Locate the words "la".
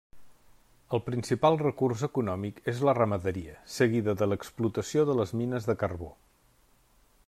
2.89-2.97